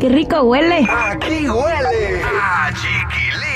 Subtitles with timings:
[0.00, 0.86] qué rico huele!
[0.90, 2.22] ¡Aquí huele!
[2.42, 3.50] ¡A chiquilín!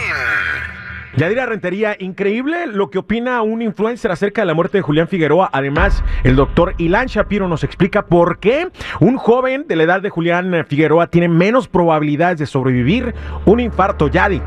[1.17, 5.49] Yadira Rentería, increíble lo que opina un influencer acerca de la muerte de Julián Figueroa.
[5.53, 8.69] Además, el doctor Ilan Shapiro nos explica por qué
[9.01, 13.15] un joven de la edad de Julián Figueroa tiene menos probabilidades de sobrevivir
[13.47, 14.09] un infarto.
[14.09, 14.43] Yadi.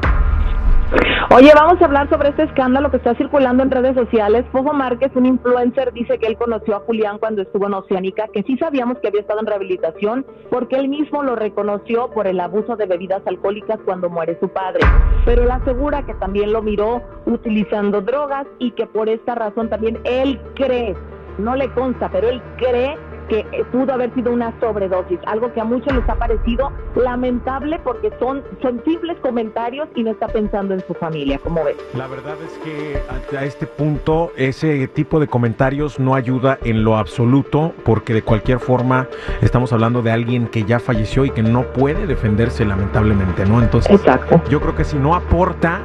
[1.36, 4.46] Oye, vamos a hablar sobre este escándalo que está circulando en redes sociales.
[4.52, 8.44] Fofo Márquez, un influencer, dice que él conoció a Julián cuando estuvo en Oceánica, que
[8.44, 12.78] sí sabíamos que había estado en rehabilitación, porque él mismo lo reconoció por el abuso
[12.78, 14.80] de bebidas alcohólicas cuando muere su padre.
[15.26, 20.00] Pero él asegura que también lo miró utilizando drogas y que por esta razón también
[20.06, 20.96] él cree,
[21.38, 22.98] no le consta, pero él cree
[23.28, 27.80] que eh, pudo haber sido una sobredosis, algo que a muchos les ha parecido lamentable
[27.84, 31.78] porque son sensibles comentarios y no está pensando en su familia, como ves.
[31.94, 36.98] La verdad es que a este punto ese tipo de comentarios no ayuda en lo
[36.98, 39.08] absoluto porque de cualquier forma
[39.42, 43.62] estamos hablando de alguien que ya falleció y que no puede defenderse lamentablemente, ¿no?
[43.62, 44.42] Entonces Exacto.
[44.50, 45.82] yo creo que si no aporta,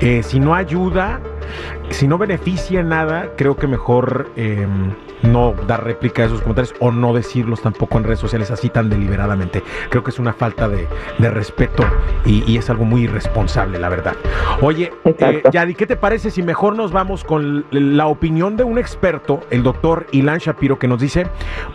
[0.00, 1.20] eh, si no ayuda,
[1.90, 4.66] si no beneficia en nada, creo que mejor eh,
[5.22, 8.88] no dar réplica a esos comentarios o no decirlos tampoco en redes sociales así tan
[8.88, 9.62] deliberadamente.
[9.88, 10.86] Creo que es una falta de,
[11.18, 11.84] de respeto
[12.24, 14.14] y, y es algo muy irresponsable, la verdad.
[14.62, 15.42] Oye, eh.
[15.50, 19.62] Yadi, ¿qué te parece si mejor nos vamos con la opinión de un experto, el
[19.62, 21.26] doctor Ilan Shapiro, que nos dice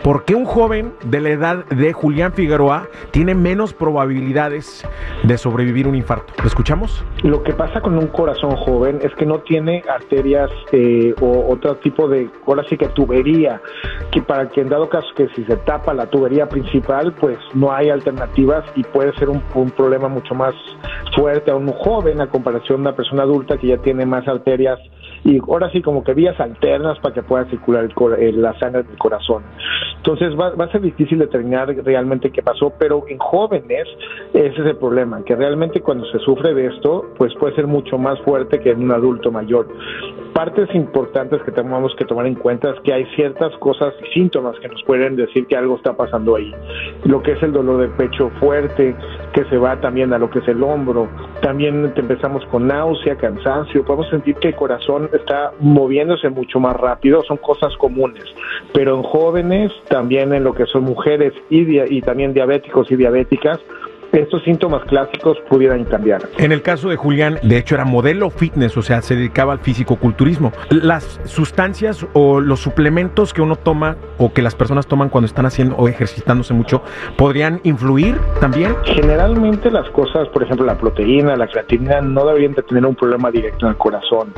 [0.02, 4.86] por qué un joven de la edad de Julián Figueroa tiene menos probabilidades
[5.22, 6.32] de sobrevivir un infarto?
[6.38, 7.04] ¿Lo escuchamos?
[7.22, 9.55] Lo que pasa con un corazón joven es que no tiene
[9.88, 13.60] arterias eh, o otro tipo de, ahora sí que tubería,
[14.10, 17.72] que para que en dado caso que si se tapa la tubería principal, pues no
[17.72, 19.42] hay alternativas y puede ser un,
[19.76, 20.54] problema mucho más
[21.14, 24.78] fuerte a un joven a comparación de una persona adulta que ya tiene más arterias
[25.24, 28.84] y ahora sí como que vías alternas para que pueda circular el eh, la sangre
[28.84, 29.42] del corazón.
[30.06, 33.88] Entonces va, va a ser difícil determinar realmente qué pasó, pero en jóvenes
[34.32, 37.98] ese es el problema, que realmente cuando se sufre de esto, pues puede ser mucho
[37.98, 39.66] más fuerte que en un adulto mayor.
[40.36, 44.54] Partes importantes que tenemos que tomar en cuenta es que hay ciertas cosas y síntomas
[44.60, 46.54] que nos pueden decir que algo está pasando ahí.
[47.04, 48.94] Lo que es el dolor de pecho fuerte,
[49.32, 51.08] que se va también a lo que es el hombro.
[51.40, 53.82] También empezamos con náusea, cansancio.
[53.82, 57.22] Podemos sentir que el corazón está moviéndose mucho más rápido.
[57.22, 58.24] Son cosas comunes.
[58.74, 63.58] Pero en jóvenes, también en lo que son mujeres y, y también diabéticos y diabéticas,
[64.16, 66.22] estos síntomas clásicos pudieran cambiar.
[66.38, 69.58] En el caso de Julián, de hecho era modelo fitness, o sea, se dedicaba al
[69.58, 70.52] físico-culturismo.
[70.70, 75.46] Las sustancias o los suplementos que uno toma o que las personas toman cuando están
[75.46, 76.82] haciendo o ejercitándose mucho,
[77.16, 78.74] ¿podrían influir también?
[78.84, 83.30] Generalmente las cosas, por ejemplo, la proteína, la creatinina, no deberían de tener un problema
[83.30, 84.32] directo en el corazón.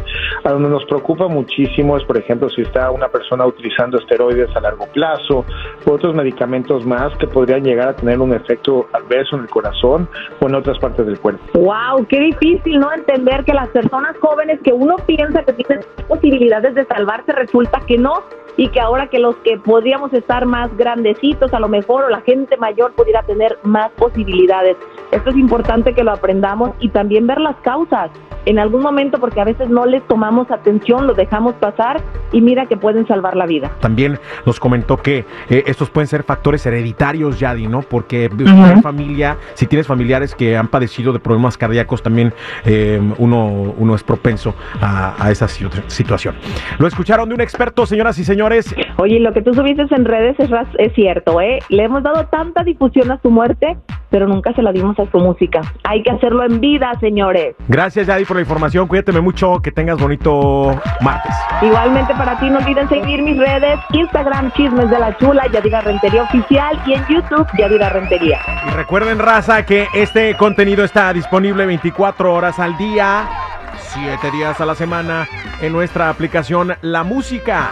[0.45, 4.61] A donde nos preocupa muchísimo es, por ejemplo, si está una persona utilizando esteroides a
[4.61, 5.45] largo plazo
[5.87, 9.68] u otros medicamentos más que podrían llegar a tener un efecto adverso en el corazón
[9.83, 11.43] o en otras partes del cuerpo.
[11.55, 16.75] Wow, qué difícil no entender que las personas jóvenes que uno piensa que tienen posibilidades
[16.75, 18.23] de salvarse resulta que no
[18.57, 22.21] y que ahora que los que podríamos estar más grandecitos a lo mejor o la
[22.23, 24.77] gente mayor pudiera tener más posibilidades.
[25.11, 28.11] Esto es importante que lo aprendamos y también ver las causas
[28.45, 32.01] en algún momento porque a veces no les tomamos atención, lo dejamos pasar
[32.33, 33.71] y mira que pueden salvar la vida.
[33.81, 37.83] También nos comentó que eh, estos pueden ser factores hereditarios, Yadi, ¿no?
[37.83, 38.47] Porque Ujú.
[38.49, 42.33] en familia, si tienes familiares que han padecido de problemas cardíacos, también
[42.65, 46.35] eh, uno, uno es propenso a, a esa situ- situación.
[46.79, 48.75] Lo escucharon de un experto, señoras y señores.
[48.97, 51.59] Oye, lo que tú subiste en redes es, es cierto, ¿eh?
[51.69, 53.77] Le hemos dado tanta difusión a su muerte,
[54.11, 55.61] pero nunca se la dimos a su música.
[55.85, 57.55] Hay que hacerlo en vida, señores.
[57.69, 58.87] Gracias, Yadi, por la información.
[58.87, 61.35] Cuídate mucho, que tengas bonito martes.
[61.63, 66.23] Igualmente para ti, no olviden seguir mis redes, Instagram, Chismes de la Chula, Yadira Rentería
[66.23, 68.39] Oficial y en YouTube, Yadira Rentería.
[68.67, 73.29] Y recuerden, raza, que este contenido está disponible 24 horas al día,
[73.77, 75.27] 7 días a la semana,
[75.61, 77.71] en nuestra aplicación La Música.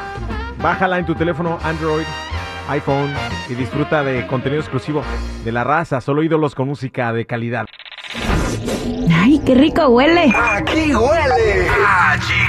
[0.62, 2.06] Bájala en tu teléfono Android,
[2.68, 3.12] iPhone
[3.48, 5.02] y disfruta de contenido exclusivo
[5.44, 7.66] de la raza, solo ídolos con música de calidad.
[9.12, 10.32] ¡Ay, qué rico huele!
[10.34, 11.68] ¡Aquí huele!
[11.86, 12.45] ¡A chiquilín!